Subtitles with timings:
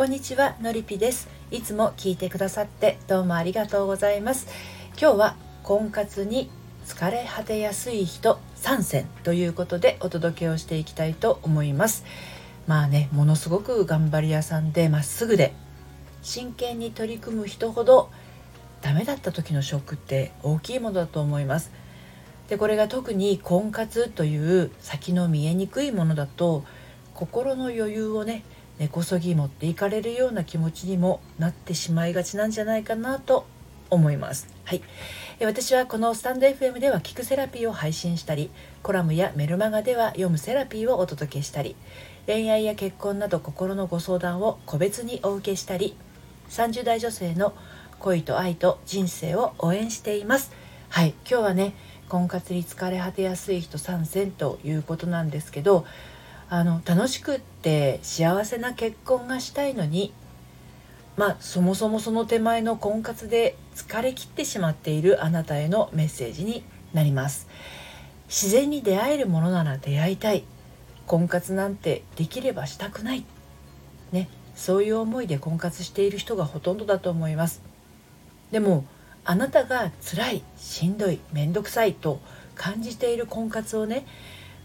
[0.00, 1.28] こんにちはのりぴです。
[1.50, 4.48] いつも聞いてくださってどうもありがとうございます。
[4.98, 6.48] 今日は婚活に
[6.86, 12.06] 疲れ果てやすい人3選ということでお届けをしていきたいと思います。
[12.66, 15.52] まあねものすごく頑張り屋さんでまっすぐで
[16.22, 18.08] 真剣に取り組む人ほど
[18.80, 21.72] ダメだった時のショックって大きいものだと思います。
[22.48, 26.64] でこれが特に婚活という先の見えにくいものだと
[27.12, 28.44] 心の余裕をね
[28.80, 33.44] 根こそぎ持っていかれるような気持ちにもなってしまいがちなんじゃないかなと
[33.90, 34.48] 思います。
[34.64, 34.80] はい、
[35.38, 38.50] 私はこのスタンド FM では聞くセラピーを配信したり
[38.82, 41.76] コラムやメルマガでは読むセラピーをお届けしたり
[42.26, 45.94] 恋愛や結婚など心のご相談を個別にお受けしたり
[46.48, 47.52] 30代女性の
[47.98, 50.52] 恋と愛と人生を応援しています。
[50.88, 51.14] はい。
[51.28, 51.74] 今日はね
[52.08, 55.84] 婚活に疲れ果てやすい人参戦ということなんですけど
[56.52, 60.12] あの楽しくって幸せな結婚がしたいのに
[61.16, 67.46] まあそもそもその手前の婚活で疲れ切ってしまっているあなたへのメッセージになります。
[68.28, 70.44] 自然に出会えるものなら出会いたい。
[71.06, 73.24] 婚活なんてできればしたくない。
[74.12, 74.28] ね。
[74.54, 77.62] そういう思いで婚活している人がほとんどだと思います。
[78.50, 78.84] でも
[79.24, 82.20] あなたが辛いしんどい面倒くさいと
[82.54, 84.06] 感じている婚活をね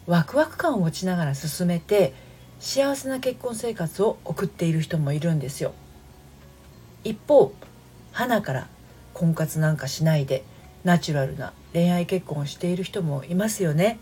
[0.07, 2.13] ワクワク感を持ちながら進めて
[2.59, 5.73] 幸せな結婚生活を送っている人もいるんですよ。
[7.03, 7.53] 一方
[8.11, 8.67] 花から
[9.13, 10.43] 婚活なんかしないで
[10.83, 13.97] ナチュラルな恋愛結婚をしている人もいますよね。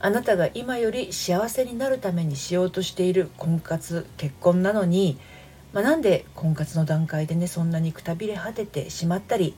[0.00, 5.18] あなたが今より幸せになるためにしようとしている婚活結婚なのに、
[5.72, 9.54] まあ、なんで婚活の段階でねそんなにくたびれ果ててしまったり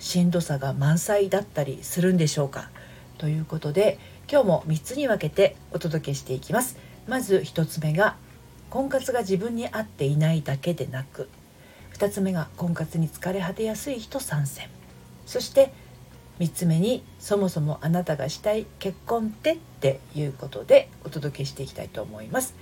[0.00, 2.70] しんどさが満載だったりするんでしょうか。
[3.18, 3.98] ということで
[4.30, 6.76] 今日も3つに分けてお届けしていきます。
[7.06, 8.16] まず1つ目が
[8.70, 11.28] 婚活が自分に合っていないだけでなく
[11.96, 14.68] 2つ目が婚活に疲れ果てやすい人参戦。
[15.26, 15.72] そして
[16.40, 22.54] 3つ目にそもそもあなたがしたい結婚ってっていうことでお届けしていきたいと思います。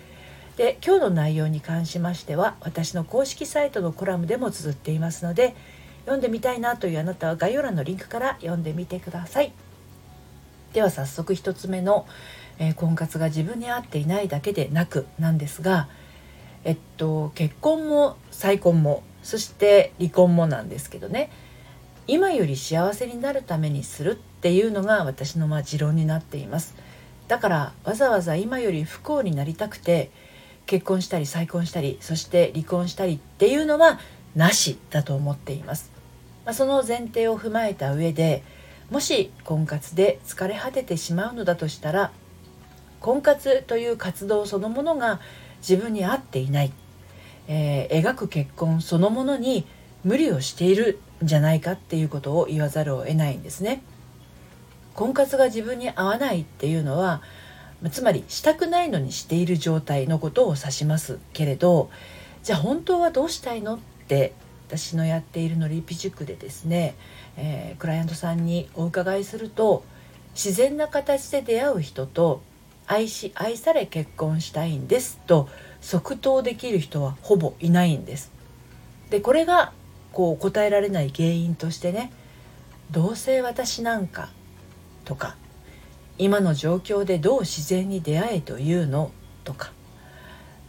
[0.57, 5.55] で今日の内容に関しましては私の公式サイトのコラムでも綴っていますので
[6.01, 9.53] 読んでみたいなというあなたは概要欄のリンクから読んでみてください。
[10.73, 12.07] では早速1つ目の、
[12.59, 15.89] えー、婚活が自分に合っていないだけでなくなんですが、
[16.65, 21.31] えっと、結婚も再婚もそして離婚もなんですけどね。
[22.09, 26.75] 今より幸せになるためにするっていうのが私のまあ持論になっています。
[27.29, 30.11] だからわざわざ今より不幸になりたくて
[30.67, 33.99] 結婚したり再婚したりそして離婚したりっていうのは
[34.35, 35.91] なしだと思っています、
[36.45, 38.43] まあ、その前提を踏まえた上で
[38.93, 42.13] もし婚活で疲れ果ててしまうのだとしたら
[43.01, 45.19] 婚活という活動そのものが
[45.67, 46.73] 自分に合っていない、
[47.49, 49.67] えー、描く結婚そのものに
[50.05, 53.83] 無理をしているんじゃないかっていうことを言わざるを得ないんですね。
[54.95, 57.23] 婚活が自分に合わないっていうのは
[57.91, 61.89] つまりしたくないのにしている状態のことを指しますけれど
[62.43, 64.35] じゃあ本当はどうしたいのって
[64.73, 66.95] 私のやっているのリピ塾でですね、
[67.37, 69.85] えー、クライアントさんにお伺いすると
[70.35, 72.41] 自然な形で出会う人と
[72.87, 75.51] 愛し愛され結婚したいんですと
[75.83, 78.33] 即答できる人はほぼいないんです。
[79.11, 79.75] でこれが
[80.11, 82.11] こう答えられない原因としてね
[82.91, 84.31] どうせ私なんか
[85.05, 85.37] とか
[86.17, 89.13] 今の状況でどう自然に出会えというの
[89.45, 89.71] とか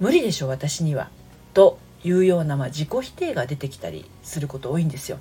[0.02, 1.10] 無理でしょ私には
[1.54, 5.20] というような、まあ、自己否定が出てきたりすること多いんですよ。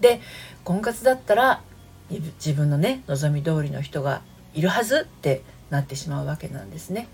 [0.00, 0.20] で
[0.64, 1.62] 婚活だったら
[2.10, 4.22] 自分のね望み通りの人が
[4.54, 7.08] いるはずってなってしまうわけなんですね。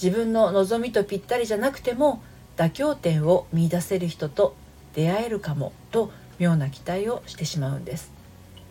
[0.00, 2.22] 自分の望みとぴったりじゃなくても
[2.56, 4.56] 妥協点を見いだせる人と
[4.94, 8.12] 出会えるかもと妙な期待をしてしまうんです。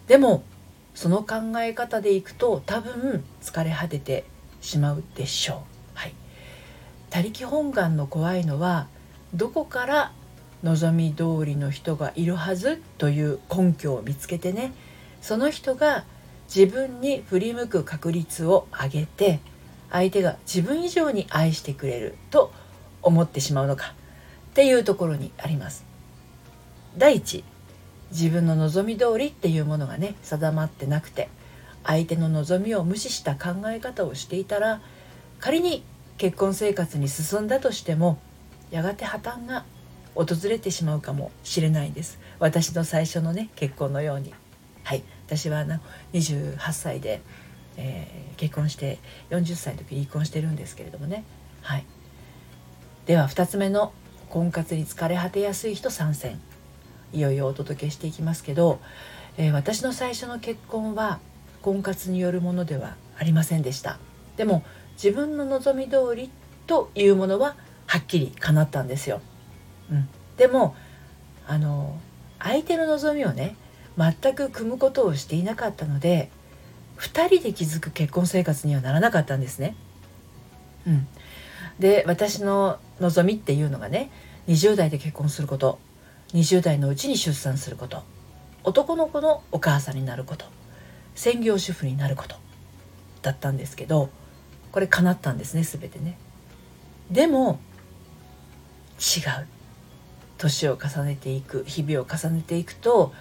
[0.08, 0.44] でも
[0.94, 4.26] その考え方でいくと多分疲れ果てて
[4.62, 5.73] しまうでしょう。
[7.14, 8.88] 他力本願の怖いのは
[9.36, 10.12] どこから
[10.64, 14.74] 望み通りの人がいるはずという根拠を見つけてね
[15.22, 16.06] その人が
[16.48, 19.42] 自分に振り向く確率を上げて
[19.92, 22.52] 相手が自分以上に愛してくれると
[23.04, 23.94] 思ってしまうのか
[24.50, 25.86] っていうところにあります。
[26.98, 27.44] 第一
[28.10, 31.30] 自分の望み通りっていうものがね定まってなくて
[31.84, 34.82] 相手の望みを無視した考え方をしていたら
[35.40, 35.84] 仮に
[36.18, 38.20] 結婚生活に進んだとしても
[38.72, 39.66] やがて破綻が
[40.16, 42.20] 訪れてしまうかもしれないんです。
[42.40, 44.34] 私の最初のね結婚のように。
[44.84, 45.04] はい。
[45.28, 45.80] 私はあの
[46.14, 47.22] 28歳で、
[47.78, 49.00] えー、結婚して
[49.30, 51.24] 40歳の時離婚してるんですけれどもね。
[51.62, 51.86] はい。
[53.06, 53.94] では2つ目の
[54.30, 56.40] 婚活に疲れ果てやすい人参戦。
[57.12, 58.80] いよいよお届けしていきますけど、
[59.38, 61.20] えー、私の最初の結婚は
[61.62, 64.00] 婚活によるものではありませんでした。
[64.38, 64.64] でも
[64.96, 66.30] 自分の望み通り
[66.68, 67.56] というものは
[67.88, 69.22] はっきり叶ったんですよ、
[69.92, 70.08] うん、
[70.38, 70.76] でも
[71.48, 71.98] あの
[72.40, 73.56] 相手の望みをね
[73.98, 76.30] 全く組むことをしていなかったので
[76.98, 79.76] 2人で築く結婚生活にはならなかったんですね。
[80.88, 81.08] うん、
[81.80, 84.10] で私の望みっていうのがね
[84.48, 85.80] 20代で結婚すること
[86.34, 88.04] 20代のうちに出産すること
[88.64, 90.46] 男の子のお母さんになること
[91.16, 92.36] 専業主婦になること
[93.22, 94.10] だったんですけど
[94.74, 96.18] これ叶ったんですね全てね。
[97.10, 97.60] でも
[99.00, 99.48] 違う
[100.38, 103.14] 年を重ねていく日々を重ねていくと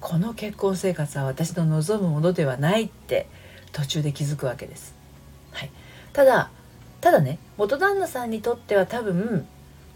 [0.00, 3.26] この結婚生活は私の望むものではないって
[3.72, 4.94] 途中で気づくわけです。
[5.50, 5.70] はい、
[6.12, 6.50] ただ
[7.00, 9.46] ただね元旦那さんにとっては多分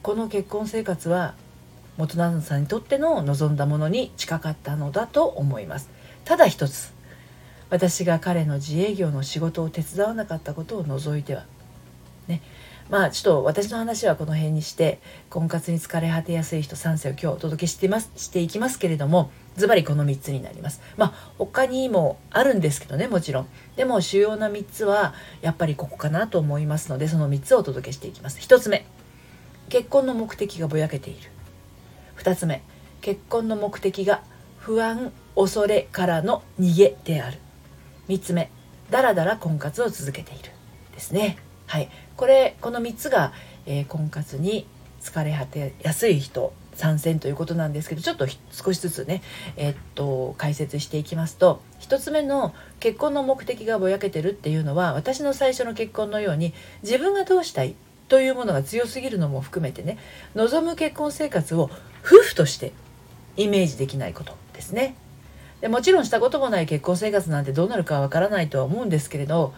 [0.03, 1.35] この結婚生活は
[1.99, 5.89] 元旦那さんにとっての望んだものに近かったのだと思います。
[6.25, 6.96] ただ一つ
[7.71, 11.47] 私が彼の自営業の仕事を手伝わなかったことを除いては。
[12.29, 12.43] ね。
[12.89, 20.81] まあちょっと私の話はこの辺にして婚活に疲れ果てやすい人3世を今日お届けしてますしていきますけれどもズバリこの3つになります。
[20.97, 23.49] まあ他にもあるんですけどねもちろん。
[23.75, 28.39] でも主要な3つはやっぱりここかなと思いますのでその3つをお届けしていきます。
[28.39, 28.87] 1つ目。
[29.69, 31.31] 結婚の目的がぼやけている。
[32.19, 32.63] 2つ目。
[33.01, 34.23] 結婚の目的が
[34.59, 37.39] 不安恐れからの逃げである。
[38.09, 38.51] 3つ目
[38.91, 40.51] だらだら婚活を続けている
[40.93, 43.33] ですねはいこれこの3つが、
[43.67, 44.67] えー、婚活に
[45.01, 49.23] 疲れ果てやすい人参戦ということなんですけどちょっと少しずつね、
[49.57, 57.75] えー、っと解説していきますと1つ目の結婚の目的がぼやけてるっていうのは私の最初の結婚のように自分がどうしたい
[58.09, 59.99] というものが強すぎるのも含めてね
[60.35, 61.71] 望む結婚生活を
[62.05, 62.73] 夫婦として
[63.37, 64.95] イメージできないことですね。
[65.61, 69.55] でもちろんしたこともない結婚生活なんてどうなるかわからないとは思うんですけれど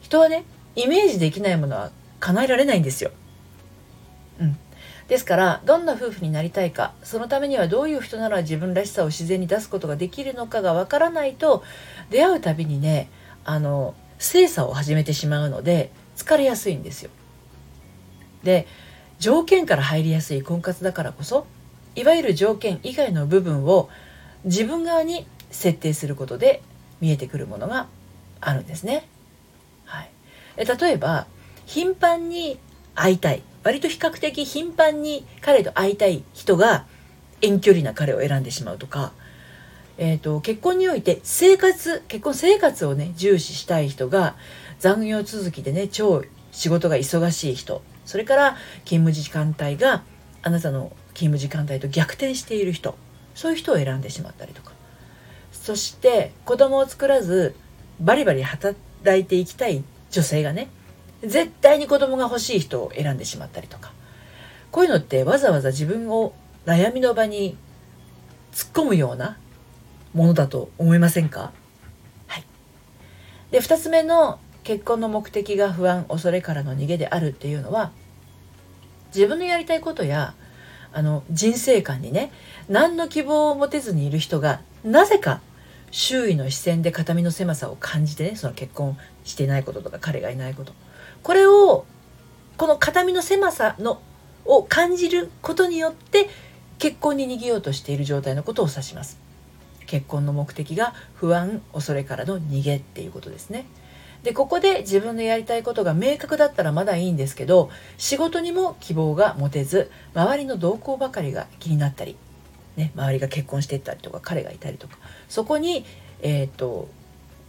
[0.00, 0.44] 人はね
[0.76, 1.90] イメージできないものは
[2.20, 3.10] 叶えられないんですよ。
[4.40, 4.56] うん、
[5.08, 11.62] ですからどんな夫婦になりたいかそのためにはどういう人なら自分らしさを自然に出すことができるのかがわからないと
[12.10, 13.08] 出会うたびにね
[13.44, 17.10] あの精査を始めてしまうので疲れやすいんですよ。
[18.42, 18.66] で
[19.18, 21.46] 条件から入りやすい婚活だからこそ
[21.94, 23.88] いわゆる条件以外の部分を
[24.44, 26.62] 自分側に設定することで
[27.00, 27.86] 見えてくるものが
[28.40, 29.06] あるんですね。
[29.84, 30.10] はい。
[30.56, 31.26] 例えば
[31.66, 32.58] 頻繁に
[32.94, 33.42] 会いたい。
[33.62, 36.84] 割と比較的頻繁に彼と会いたい人が
[37.40, 39.12] 遠距離な彼を選んでしまうとか、
[39.96, 44.36] えーと、結婚において生活結婚生活をね重視したい人が
[44.78, 47.82] 残業続きでね超仕事が忙しい人。
[48.04, 50.02] それから勤務時間帯が
[50.42, 52.96] あなたの勤務時間帯と逆転している人。
[53.34, 54.72] そういう人を選んでしまったりとか。
[55.52, 57.54] そして子供を作らず
[58.00, 58.76] バリバリ働
[59.18, 60.68] いていきたい女性がね
[61.22, 63.92] 絶対に子供が欲しい人を選んでしまったりとか。
[64.70, 66.34] こういうのってわざわざ自分を
[66.66, 67.56] 悩みの場に
[68.52, 69.38] 突っ込むような
[70.12, 71.52] ものだと思いませんか？
[72.26, 72.44] はい。
[73.52, 77.92] で2つ目の結婚の目的が不安恐れからの逃げであるっていうのは
[79.14, 80.34] 自分のやりたいことや
[80.94, 82.32] あの人生観にね
[82.68, 85.40] 何の希望を持てずにいる人がなぜか
[85.90, 90.72] 周囲の視線で形見の狭さを感じてねその結婚していないこととか彼がいないこと。
[91.22, 91.84] これを
[92.56, 94.00] この形見の狭さの
[94.44, 96.28] を感じることによって
[96.78, 99.18] 結婚に逃げようとしている状態のことを指します。
[99.86, 103.66] 結婚の目的が不安恐れからの逃げっていうことですね。
[104.24, 112.16] でここで自分のやりたいことが明確だったらまだいいんですけど仕事にも希望が持てず周りの動向ばかりが気になったり
[112.76, 115.84] ね、周りが結婚していったりとか彼がいたりとかそこに、
[116.22, 116.88] えーと、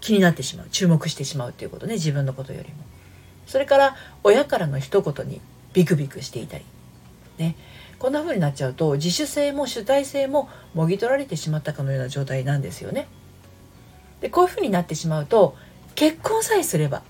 [0.01, 2.75] 気になってしまう注目してしまうっていうことね自分のことよりも。
[3.47, 5.39] それから親からの一言に
[5.73, 6.65] ビクビクしていたり、
[7.37, 7.55] ね、
[7.99, 13.07] こんな風になっちゃうと自主性も主体性ももぎ取られてしまったかのような状態なんですよね。
[14.21, 15.55] でこういう風になってしまうと
[15.95, 17.03] 結婚さえすれば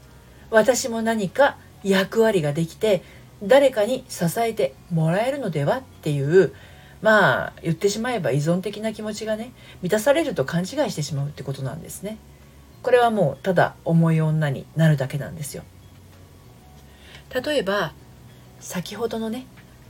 [0.51, 3.03] 私も何か役割ができて
[3.43, 6.53] 誰かに支えてもらえるのではっていう
[7.01, 9.51] まあ言ってしまえば依存的な気持ちがね
[9.81, 12.17] 満たされると勘違いしてしまうってことなんですね。
[12.81, 15.63] これはもうただ重い女になるだけなんですよ。
[17.33, 17.93] 例えば
[18.59, 19.45] 先ほどのね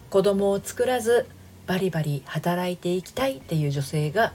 [0.09, 1.27] 子供を作らず
[1.67, 4.33] バリバリ働いていきたいっていう女性が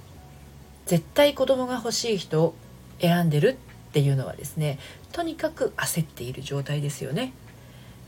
[0.87, 2.55] 絶対子供が欲しい人を
[3.01, 3.57] 選んでる
[3.91, 4.79] っていうのはですね
[5.13, 7.33] とにかく焦っている状態ですよね。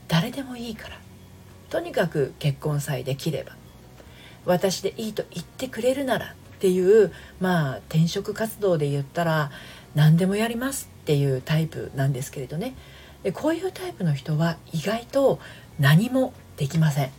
[0.08, 0.98] 誰でもいいから。
[1.70, 3.56] とにかく結婚さえできれば。
[4.44, 6.26] 私でいいと言ってくれるなら。
[6.26, 9.50] っていうまあ転職活動で言ったら
[9.96, 12.76] 何でもやりますっていうタイプなんですけれどね。
[13.24, 15.40] でこういうタイプの人は意外と
[15.80, 17.10] 何もできません。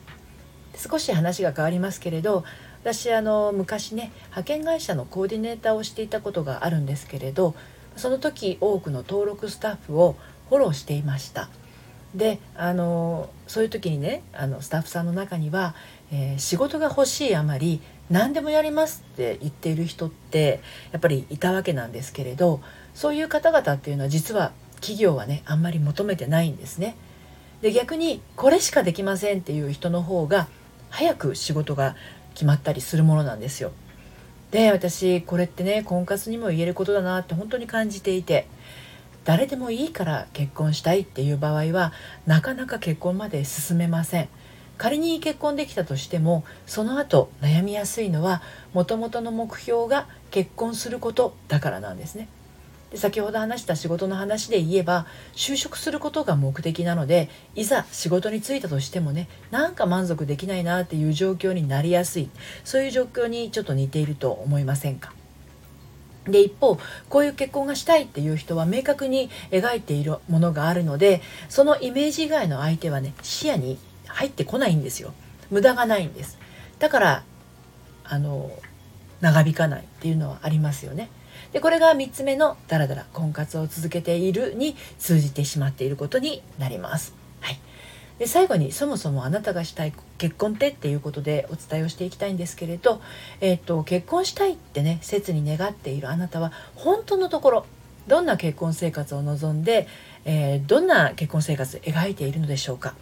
[0.77, 2.45] 少し話が変わりますけれど
[2.83, 7.53] 私あの昔ね派遣会社のコーディネーターをしていたことがあるんですけれど
[7.95, 10.15] その時多くの登録スタッフを
[10.49, 11.49] フォローしていました
[12.15, 15.75] であのそういう時にねあのスタッフさんの中には、
[16.11, 20.59] えー、仕事が欲しいあまり何でもやりますって言っている人って
[20.91, 22.61] やっぱりいたわけなんですけれど
[22.93, 26.95] そういう方々っていうのは実は企業はねあんまり求めてないんですね。
[27.61, 30.47] で逆にこれしかできませんっていう人の方が
[30.89, 31.95] 早く仕事が
[32.33, 33.71] 決まったりするものなんですよ。
[34.53, 38.47] で私これってね婚活にも言えることだなって本当に感じていて
[39.25, 41.91] 誰でもいいから結婚したいっていう場合は
[42.27, 44.29] なかなか結婚まで進めません。
[44.77, 48.41] 仮に結婚できたとしてもその後悩みやすいのは
[48.73, 52.27] もともとの目標が結婚することだからなんですね。
[52.93, 62.29] で先ほど話した仕事の話で言えば就職することが目的なのでいざ仕事に就いたとしてもねなんか満足できないなっていう状況になりやすい。
[62.63, 65.11] そういう状況にちょっと似ていると思いませんか？
[66.25, 66.77] で一方
[67.09, 75.13] こういう結婚がしたいっていう人は明確に描いているものがあるのでそのイメージ以外の相手はね視野に入ってこないんですよ。
[75.49, 76.37] 無駄がないんです。
[76.77, 77.23] だから
[78.03, 78.51] あの
[79.19, 81.09] 長引かないっていうのはありますよね。
[81.53, 87.13] でこれが3つ目のダラダラ婚活を続けているに通じてしまっていることになります。
[87.41, 87.59] はい、
[88.17, 93.01] で最後にそもそもあなたがしたい結婚ってっていうことでお伝えをしていきたいんですけれど、
[93.39, 97.65] えーと、結婚したいってね切に願っているあなたは本当のところ
[98.07, 99.87] どんな結婚生活を望んで、
[100.25, 102.95] えー、どんな結婚生活を描いているのでしょうか。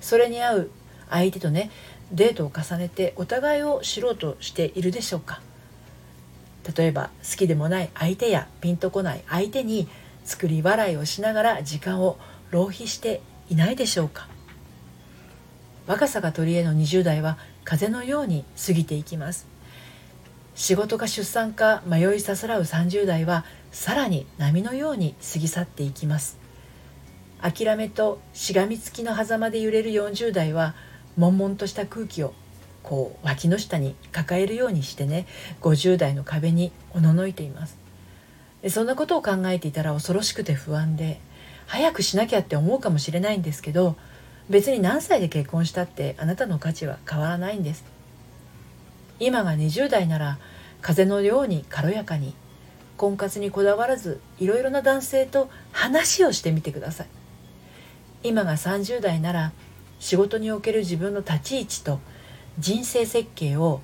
[0.00, 0.70] それに合う
[1.10, 1.70] 相手とね
[2.10, 5.40] デートを重ねてお互いを知ろうとしているでしょうか。
[6.76, 9.88] 例えば好きでもない相手やピンとこない相手に
[10.24, 12.18] 作り笑いをしながら時間を
[12.50, 14.28] 浪費していないでしょうか？
[15.86, 19.46] 若さが取り柄の20代は風のように過ぎていきます。
[20.56, 26.38] 仕事か出産か迷いさすらう30代はさらに波のように過ぎ去っていきます。
[27.40, 30.74] 諦めとしがみつきの狭間で揺れる40代は
[31.16, 32.32] 悶々とした空気を
[32.86, 35.26] こう脇の下に抱えるようにしてね
[35.60, 37.76] 50代の壁におののいています。
[38.68, 41.20] そんなことを考えていたら恐ろしくて不安で
[41.66, 43.96] 早くしなきゃって思うかもしれないんですけど
[44.48, 47.84] 別に何歳で結婚したってあなたの価値は変わらないんです。
[49.18, 50.38] 今が20代なら
[50.80, 52.34] 風のように軽やかに
[52.96, 57.06] 婚活にこだわらずいろいろな男性と話をしてみてください。
[58.22, 59.52] 今が30代なら
[59.98, 62.00] 仕事における自分の立ち位置と
[62.58, 63.80] 人生設計を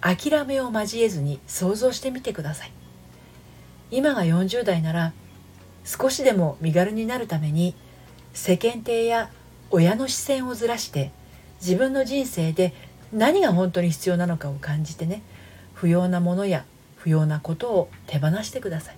[0.00, 2.72] 諦めを交えずに想像してみてください。
[3.90, 5.12] 今が40代なら
[5.84, 7.74] 少しでも身軽になるために
[8.32, 9.30] 世間体や
[9.70, 11.10] 親の視線をずらして
[11.60, 12.74] 自分の人生で
[13.12, 15.22] 何が本当に必要なのかを感じてね
[15.72, 16.64] 不要なものや
[16.96, 18.96] 不要なことを手放してください。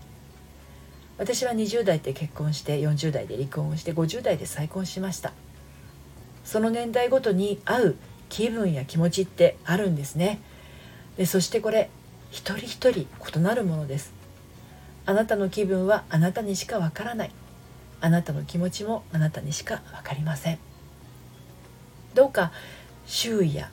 [1.19, 5.33] 私は20代で結婚して40代で離婚をして50代で再婚しました。
[6.45, 7.97] その年代ごとに合う
[8.29, 10.41] 気分や気持ちってあるんですね。
[11.17, 11.91] でそしてこれ
[12.31, 13.07] 一人一人
[13.37, 14.13] 異なるものです。
[15.07, 17.31] あなたの気分はあなたにしかわからない。
[18.01, 20.59] あなたの気持ちもあなたにしか分かりません。
[22.15, 22.53] どうか
[23.07, 23.71] 周囲や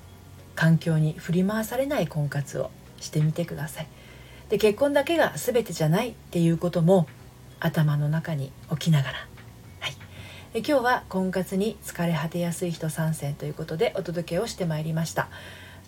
[0.56, 2.70] 環境に振り回されない婚活を
[3.00, 3.88] してみてください。
[4.50, 7.08] で結婚だけが全てじゃないっていうことも
[7.60, 9.28] 頭の中に置きながら
[10.56, 15.30] え今日は婚活に疲れ果てやすい人参戦ということでお届けをしてまいりました。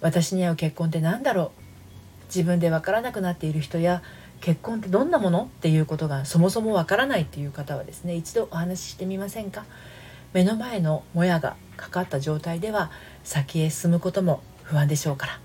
[0.01, 2.25] 私に合う結婚って何だろう？
[2.29, 4.01] 自分でわからなくなっている人や
[4.41, 5.51] 結婚ってどんなもの？
[5.55, 9.65] っていうことがそもそもわからないっていう方はですね一度お話ししてみませんか？
[10.33, 12.89] 目の前のもやがかかった状態では
[13.23, 15.39] 先へ進むことも不安でしょうから。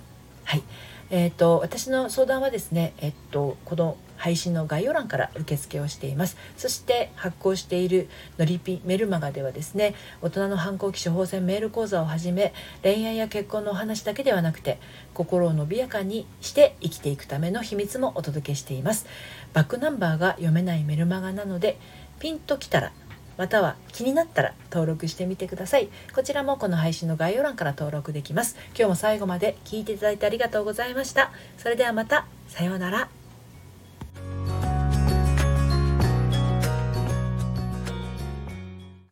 [0.44, 0.62] はい。
[1.11, 6.37] えーと、私の相談はですね、えっと、この配信の概要欄から受付をしています。
[6.57, 12.52] そして発行しているのりぴメルマガではですね大人の反抗期処方箋メール講座をはじめ
[12.83, 14.79] 恋愛や結婚のお話だけではなくて
[15.14, 19.07] 心を伸びやかにして生きていくための秘密もお届けしています。
[19.52, 21.79] バックナンバーが読めないメルマガなので
[22.21, 22.93] ピンときたら
[23.40, 25.88] または気になったら登録してみてください。
[26.14, 28.54] こちらもこの配信の概要欄から登録できます。
[28.76, 31.32] 今日も最後まで聞いていただいてありがとうございました。
[31.56, 32.26] それではまた。
[32.49, 33.19] さようなら。